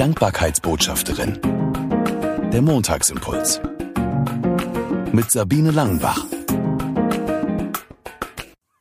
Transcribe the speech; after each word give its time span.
Dankbarkeitsbotschafterin. 0.00 1.38
Der 2.50 2.62
Montagsimpuls. 2.62 3.60
Mit 5.12 5.30
Sabine 5.30 5.72
Langenbach. 5.72 6.24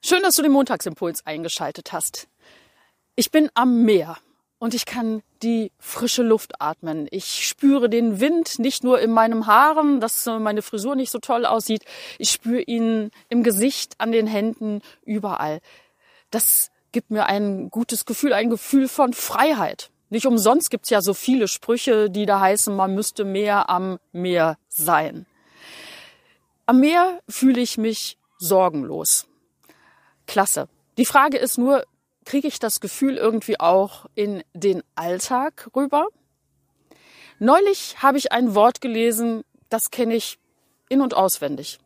Schön, 0.01 0.23
dass 0.23 0.37
du 0.37 0.43
den 0.43 0.53
Montagsimpuls 0.53 1.25
eingeschaltet 1.25 1.91
hast. 1.91 2.29
Ich 3.17 3.31
bin 3.31 3.49
am 3.53 3.83
Meer 3.83 4.15
und 4.59 4.73
ich 4.73 4.85
kann 4.85 5.21
die 5.43 5.73
frische 5.77 6.23
Luft 6.23 6.61
atmen. 6.61 7.09
Ich 7.11 7.45
spüre 7.45 7.89
den 7.89 8.21
Wind 8.21 8.57
nicht 8.57 8.85
nur 8.85 9.01
in 9.01 9.11
meinem 9.11 9.45
Haaren, 9.45 9.99
dass 9.99 10.25
meine 10.25 10.61
Frisur 10.61 10.95
nicht 10.95 11.11
so 11.11 11.19
toll 11.19 11.45
aussieht. 11.45 11.83
Ich 12.17 12.31
spüre 12.31 12.61
ihn 12.61 13.11
im 13.27 13.43
Gesicht, 13.43 13.95
an 13.97 14.13
den 14.13 14.25
Händen, 14.25 14.81
überall. 15.03 15.59
Das 16.31 16.71
gibt 16.93 17.11
mir 17.11 17.25
ein 17.25 17.69
gutes 17.69 18.05
Gefühl, 18.05 18.31
ein 18.31 18.49
Gefühl 18.49 18.87
von 18.87 19.11
Freiheit. 19.11 19.91
Nicht 20.09 20.25
umsonst 20.25 20.71
gibt's 20.71 20.89
ja 20.89 21.01
so 21.01 21.13
viele 21.13 21.47
Sprüche, 21.47 22.09
die 22.09 22.25
da 22.25 22.39
heißen, 22.39 22.75
man 22.75 22.95
müsste 22.95 23.25
mehr 23.25 23.69
am 23.69 23.99
Meer 24.11 24.57
sein. 24.67 25.25
Am 26.65 26.79
Meer 26.79 27.19
fühle 27.27 27.61
ich 27.61 27.77
mich 27.77 28.17
sorgenlos. 28.37 29.27
Klasse. 30.25 30.67
Die 30.97 31.05
Frage 31.05 31.37
ist 31.37 31.57
nur, 31.57 31.83
kriege 32.25 32.47
ich 32.47 32.59
das 32.59 32.79
Gefühl 32.79 33.17
irgendwie 33.17 33.59
auch 33.59 34.05
in 34.15 34.43
den 34.53 34.83
Alltag 34.95 35.69
rüber? 35.75 36.07
Neulich 37.39 38.01
habe 38.03 38.17
ich 38.17 38.31
ein 38.31 38.53
Wort 38.53 38.81
gelesen, 38.81 39.43
das 39.69 39.91
kenne 39.91 40.15
ich 40.15 40.39
in 40.89 41.01
und 41.01 41.13
auswendig. 41.13 41.79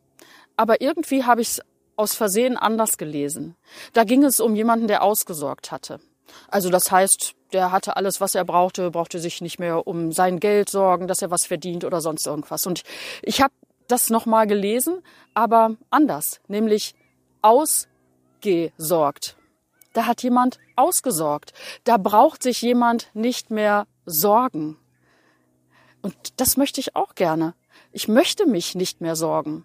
Aber 0.56 0.80
irgendwie 0.80 1.24
habe 1.24 1.40
ich 1.40 1.48
es 1.48 1.60
aus 1.96 2.14
Versehen 2.14 2.56
anders 2.56 2.98
gelesen. 2.98 3.56
Da 3.92 4.04
ging 4.04 4.24
es 4.24 4.40
um 4.40 4.56
jemanden, 4.56 4.88
der 4.88 5.02
ausgesorgt 5.02 5.70
hatte. 5.70 6.00
Also 6.48 6.70
das 6.70 6.90
heißt, 6.90 7.34
der 7.54 7.72
hatte 7.72 7.96
alles, 7.96 8.20
was 8.20 8.34
er 8.34 8.44
brauchte, 8.44 8.90
brauchte 8.90 9.18
sich 9.18 9.40
nicht 9.40 9.58
mehr 9.58 9.86
um 9.86 10.12
sein 10.12 10.40
Geld 10.40 10.68
sorgen, 10.68 11.08
dass 11.08 11.22
er 11.22 11.30
was 11.30 11.46
verdient 11.46 11.84
oder 11.84 12.00
sonst 12.00 12.26
irgendwas. 12.26 12.66
Und 12.66 12.82
ich 13.22 13.40
habe 13.40 13.54
das 13.88 14.10
nochmal 14.10 14.46
gelesen, 14.46 15.02
aber 15.32 15.76
anders, 15.90 16.40
nämlich 16.48 16.94
ausgesorgt. 17.42 19.36
Da 19.92 20.06
hat 20.06 20.22
jemand 20.22 20.58
ausgesorgt. 20.76 21.52
Da 21.84 21.96
braucht 21.96 22.42
sich 22.42 22.60
jemand 22.60 23.08
nicht 23.14 23.50
mehr 23.50 23.86
sorgen. 24.04 24.76
Und 26.02 26.14
das 26.36 26.56
möchte 26.56 26.80
ich 26.80 26.96
auch 26.96 27.14
gerne. 27.14 27.54
Ich 27.92 28.08
möchte 28.08 28.46
mich 28.46 28.74
nicht 28.74 29.00
mehr 29.00 29.16
sorgen. 29.16 29.64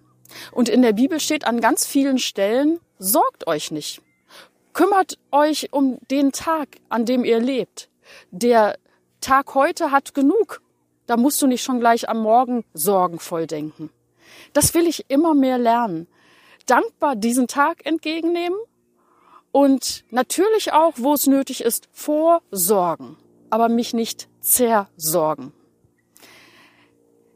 Und 0.52 0.70
in 0.70 0.84
der 0.84 0.94
Bibel 0.94 1.20
steht 1.20 1.46
an 1.46 1.60
ganz 1.60 1.88
vielen 1.88 2.20
Stellen, 2.20 2.80
sorgt 3.00 3.48
euch 3.48 3.72
nicht. 3.72 4.02
Kümmert 4.80 5.18
euch 5.34 5.74
um 5.74 5.98
den 6.10 6.32
Tag, 6.32 6.78
an 6.88 7.04
dem 7.04 7.26
ihr 7.26 7.42
lebt. 7.42 7.90
Der 8.32 8.80
Tag 9.20 9.54
heute 9.54 9.92
hat 9.92 10.14
genug. 10.14 10.62
Da 11.06 11.18
musst 11.18 11.42
du 11.42 11.48
nicht 11.48 11.64
schon 11.64 11.82
gleich 11.82 12.08
am 12.08 12.22
Morgen 12.22 12.64
sorgenvoll 12.74 13.46
denken. 13.46 13.90
Das 14.54 14.74
will 14.74 14.88
ich 14.88 15.10
immer 15.10 15.34
mehr 15.36 15.58
lernen. 15.58 16.08
Dankbar 16.66 17.18
diesen 17.18 17.48
Tag 17.48 17.86
entgegennehmen 17.86 18.58
und 19.52 20.06
natürlich 20.12 20.72
auch, 20.72 20.94
wo 20.96 21.14
es 21.14 21.28
nötig 21.28 21.60
ist, 21.60 21.90
vorsorgen, 21.92 23.18
aber 23.50 23.68
mich 23.68 23.94
nicht 23.94 24.30
zersorgen. 24.40 25.52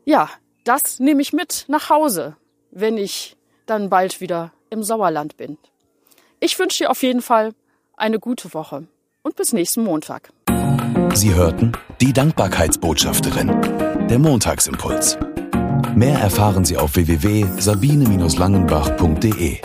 Ja, 0.05 0.30
das 0.63 1.02
nehme 1.02 1.22
ich 1.22 1.33
mit 1.33 1.66
nach 1.67 1.89
Hause, 1.89 2.38
wenn 2.72 2.97
ich 2.97 3.35
dann 3.66 3.89
bald 3.89 4.22
wieder 4.22 4.53
im 4.69 4.81
Sauerland 4.81 5.35
bin. 5.35 5.57
Ich 6.45 6.59
wünsche 6.59 6.80
dir 6.80 6.91
auf 6.91 7.03
jeden 7.03 7.22
Fall 7.22 7.53
eine 7.95 8.19
gute 8.19 8.53
Woche 8.53 8.86
und 9.22 9.38
bis 9.38 9.53
nächsten 9.53 9.81
Montag. 9.81 10.33
Sie 11.13 11.33
hörten 11.33 11.72
die 12.02 12.11
Dankbarkeitsbotschafterin, 12.11 14.09
der 14.09 14.19
Montagsimpuls. 14.19 15.17
Mehr 15.95 16.19
erfahren 16.19 16.66
Sie 16.66 16.75
auf 16.75 16.97
www.sabine-langenbach.de. 16.97 19.62